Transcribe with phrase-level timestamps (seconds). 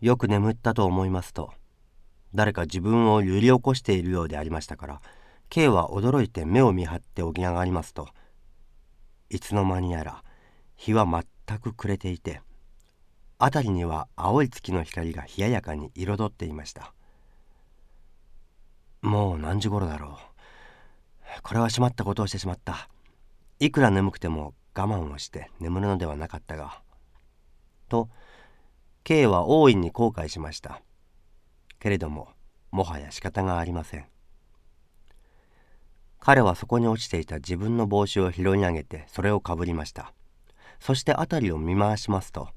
[0.00, 1.52] よく眠ったと思いますと
[2.34, 5.00] 誰か自分を揺り起こしているようでありましたから
[5.48, 8.08] K は驚いて目を見張って起き上がりますと
[9.30, 10.22] いつの間にやら
[10.76, 12.40] 日は全く暮れていて
[13.40, 16.92] 辺りには青い月の光が冷ややかに彩っていました。
[19.00, 20.18] もう何時頃だろ
[21.38, 21.42] う。
[21.42, 22.88] これはしまったことをしてしまった。
[23.60, 26.82] いくら眠くても我慢をして眠るのではなかったが。
[27.88, 28.08] と
[29.08, 30.82] K は大いに後悔しました。
[31.78, 32.28] けれども
[32.70, 34.04] もはや仕方がありません。
[36.20, 40.12] 彼はそこに落ちていた自分の帽子を拾い上げてそれをかぶりました。
[40.78, 42.50] そして辺りを見回しますと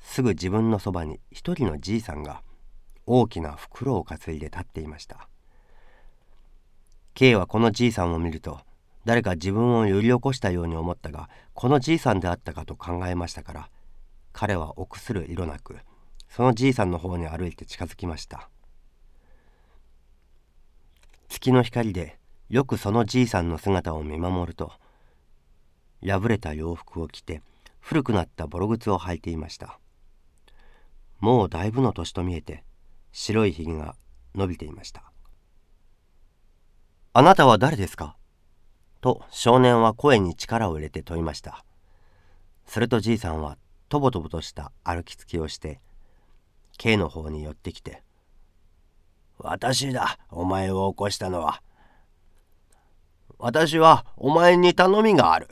[0.00, 2.42] すぐ自分のそばに一人のじいさんが
[3.06, 5.28] 大きな袋を担いで立っていました。
[7.14, 8.58] K はこのじいさんを見ると
[9.04, 13.70] 誰か自分を揺り起こしたように思ったがこのじいさんであったかと考えましたから
[14.32, 15.78] 彼は臆する色なく
[16.28, 18.48] そのじいさんの方に歩いて近づきました。
[21.28, 22.18] 月の光で
[22.48, 24.72] よくそのじいさんの姿を見守ると
[26.04, 27.42] 破れた洋服を着て
[27.78, 29.78] 古くなったボロ靴を履いていました。
[31.18, 32.64] もうだいぶの年と見えて
[33.12, 33.94] 白いひげが
[34.34, 35.12] 伸びていました
[37.12, 38.16] あなたは誰ですか？
[39.00, 41.64] と少年は声に力を入れて問いました。
[42.66, 43.58] するとじいさんは
[43.90, 45.80] とぼとぼとした歩きつきをして
[46.78, 48.02] K の方に寄ってきて
[49.42, 51.62] 「私だお前を起こしたのは。
[53.38, 55.48] 私はお前に頼みがある。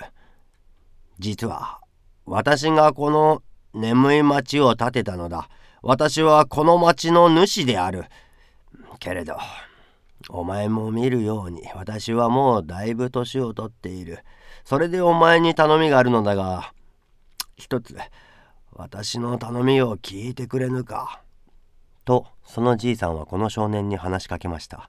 [1.18, 1.80] 実は
[2.26, 5.48] 私がこの眠い町を建てたのだ。
[5.80, 8.04] 私はこの町の主である。
[8.98, 9.38] けれど
[10.28, 14.18] お前も見るように私はもうだいぶ年を取っている。
[14.64, 16.74] それでお前に頼みがあるのだが
[17.56, 17.96] 一つ
[18.78, 21.20] 私の頼みを聞いてくれぬか？
[22.04, 24.88] とそのじいさんはこの少年に話しかけました。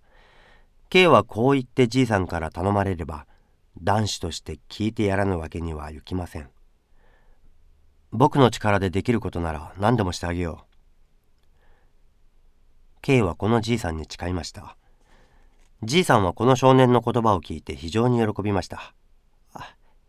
[0.90, 3.26] K はこう言ってじいさんから頼まれれば
[3.82, 6.50] 男子として聞いてやらぬわけにはいきません。
[8.12, 10.66] 僕の力でできることなら何でもしてあげよう。
[13.02, 14.78] K はこのじいさんに誓いました。
[15.82, 18.94] じいさんはこの少年の言葉を聞いて非常に喜びました。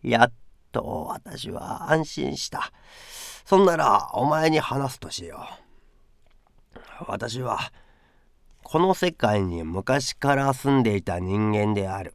[0.03, 0.33] やっ
[0.71, 2.73] と私は安心した。
[3.45, 5.47] そんならお前に話すとしよ
[7.01, 7.05] う。
[7.09, 7.73] 私は
[8.63, 12.15] この世界に昔から住んでいた人間である。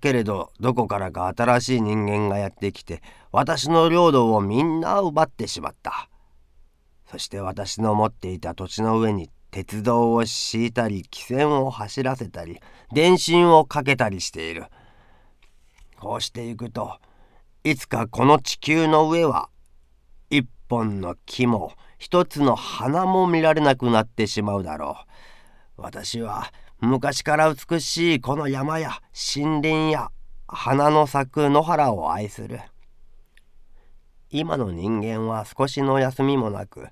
[0.00, 6.08] けれどどこからか新しい人間がやってきて私の領土をみんな奪ってしまった。
[7.06, 12.58] そして私の持っていた土地の上に鉄道を敷いたり汽船を走らせたり
[12.92, 14.64] 電信をかけたりしている。
[16.00, 16.98] こうしていくと
[17.62, 19.50] いつかこの地球の上は
[20.72, 24.96] 本の木も一つの花も見られなくなってしまうだろ
[25.76, 25.82] う。
[25.82, 26.50] 私は
[26.80, 28.92] 昔から美しいこの山や
[29.34, 30.10] 森林や
[30.48, 32.60] 花の咲く野原を愛する。
[34.30, 36.88] 今の人間は少しの休みもなく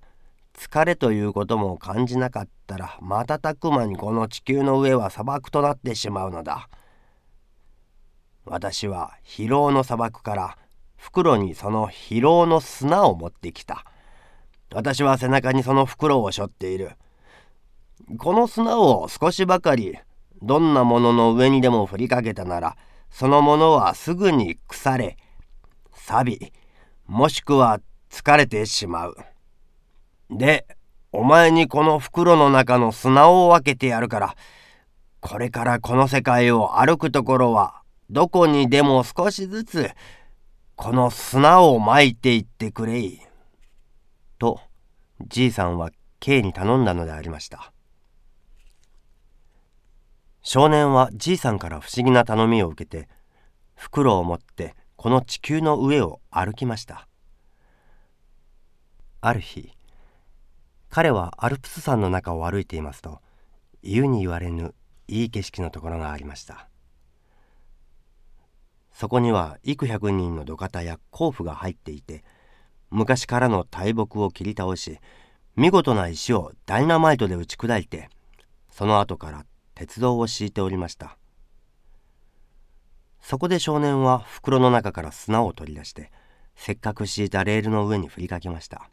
[0.52, 6.68] 疲れということも感じなかったら瞬く間にこの地球の上は砂漠となってしまうのだ。
[8.44, 10.58] 私は疲労の砂漠から
[11.00, 13.86] 袋にその疲労の砂を持ってきた。
[14.70, 16.92] 私は背中にその袋を背負っている。
[18.18, 19.96] この砂を少しばかり
[20.42, 22.76] どんなものの上にでも振りかけたなら
[23.10, 25.16] そのものはすぐに腐れ
[25.92, 26.52] 錆び
[27.06, 27.80] もしくは
[28.10, 29.16] 疲れてしまう。
[30.30, 30.66] で
[31.12, 34.36] お前にこの袋の中の砂を分けてやるから
[35.20, 37.80] これからこの世界を歩くところは
[38.10, 39.90] どこにでも少しずつ
[40.82, 43.20] この砂をまいていってくれい。
[44.38, 44.62] と
[45.28, 47.74] じいさんは K に頼んだのでありました。
[50.40, 53.10] 少年はじいさんから不思議な頼みを受けて
[53.74, 57.06] 袋を持ってこの地球の上を歩きました。
[59.20, 59.72] ある日
[60.88, 63.20] 彼はアルプス山の中を歩いていますと
[63.82, 64.74] 言うに言われぬ
[65.08, 66.69] いい景色のところがありました。
[69.00, 72.22] そこには幾百人の土方や甲府が入っていて
[72.90, 74.98] 昔からの大木を切り倒し
[75.56, 78.10] 見事な石をダイナマイトで打ち砕いて
[78.70, 81.16] その後から鉄道を敷いておりました。
[83.22, 86.12] そこで少年は袋の中から砂を取り出して
[86.54, 88.90] せっかく敷いたレールの上に振りかけました。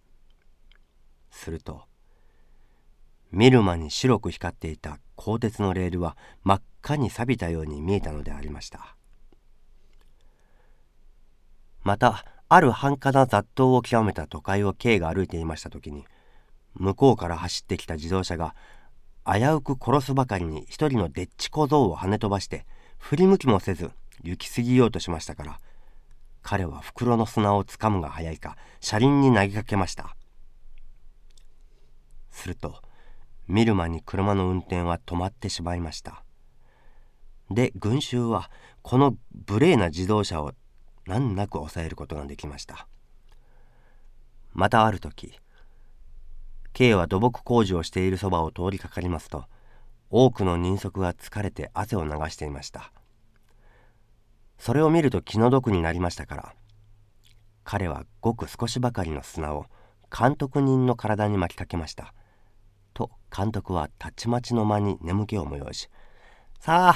[1.31, 1.81] すると
[3.33, 6.15] 見る間に白く光っていた鋼鉄のレールは
[6.45, 8.95] 真っ赤に錆びたように見えたのでありました。
[11.83, 16.05] またある繁華な雑踏を極めた都会を K が歩いていました時に
[16.75, 18.55] 向こうから走ってきた自動車が
[19.25, 22.65] 危うく殺すばかりに一人のでっち小僧を跳ね飛ばして
[22.97, 23.91] 振り向きもせず
[24.23, 25.59] 行き過ぎようとしましたから
[26.41, 30.15] 彼は袋の砂をつかむが早いか車輪に投げかけました。
[32.31, 32.81] すると
[33.49, 36.23] 見る間に車の運転は止まってしまいました。
[37.49, 38.49] で群衆は
[38.81, 39.17] この
[39.49, 40.53] 無礼な自動車を
[41.07, 42.87] 難なく抑えることができました。
[44.53, 45.39] またある時
[46.73, 49.45] K は土木工事をしているそばを通りかかりますと
[50.09, 52.91] 多くの人足が疲れて汗を流していました。
[54.57, 56.55] それを見ると気の毒になりましたから
[57.63, 59.65] 彼はごく少しばかりの砂を
[60.15, 62.13] 監督人の体に巻きかけました。
[62.93, 65.89] と監督はたちまちの間に眠気を催し
[66.59, 66.95] 「さ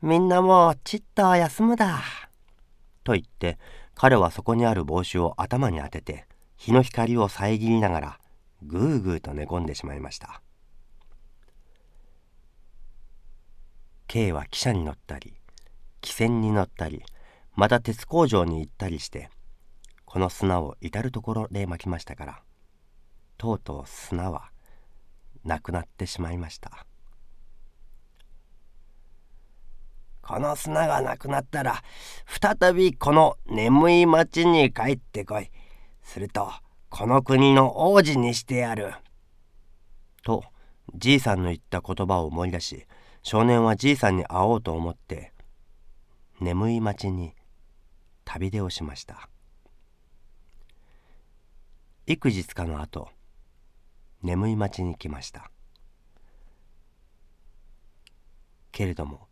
[0.00, 2.00] みんなもうちっと休むだ」
[3.04, 3.58] と言って
[3.94, 8.20] 彼はそこにある帽子を頭に当てて日の光を遮りながら
[8.62, 10.40] ぐーぐーと寝込んでしまいました。
[14.06, 15.34] K は汽車に乗ったり
[16.00, 17.02] 汽船に乗ったり
[17.56, 19.28] また鉄工場に行ったりして
[20.04, 22.42] この砂を至る所で巻きましたから
[23.38, 24.50] とうとう砂は
[25.44, 26.86] なくなってしまいました。
[30.26, 31.82] この砂がなくなったら
[32.26, 35.50] 再びこの眠い町に帰ってこい。
[36.02, 36.50] すると
[36.88, 38.94] この国の王子にしてやる。
[40.22, 40.42] と
[40.94, 42.86] じいさんの言った言葉を思い出し
[43.22, 45.32] 少年はじいさんに会おうと思って
[46.40, 47.34] 眠い町に
[48.24, 49.28] 旅出をしました。
[52.06, 53.08] 幾日かの後
[54.22, 55.50] 眠い町に来ました。
[58.72, 59.28] けれども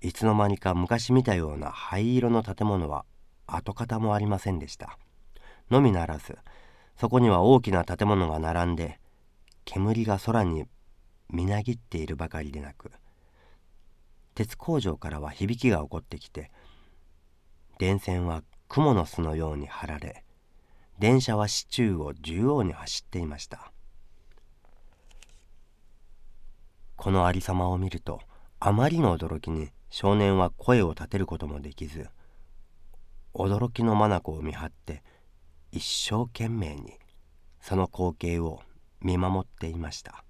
[0.00, 3.04] いつの間にか昔見たような灰色の建物は
[3.46, 4.98] 跡形もありませんでした。
[5.70, 6.38] のみならず
[6.96, 9.00] そこには大きな建物が並んで
[9.64, 10.64] 煙が空に
[11.30, 12.90] みなぎっているばかりでなく
[14.34, 16.50] 鉄工場からは響きが起こってきて
[17.78, 20.24] 電線は蜘蛛の巣のように張られ
[20.98, 23.72] 電車は市中を縦横に走っていました。
[26.96, 28.20] このありさまを見ると
[28.58, 32.08] あまりの驚きに少年は声を立てることもできず
[33.34, 35.02] 驚きの眼を見張って
[35.70, 36.98] 一生懸命に
[37.60, 38.60] その光景を
[39.00, 40.24] 見守っていました。